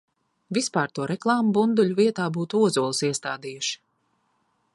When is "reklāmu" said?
1.11-1.53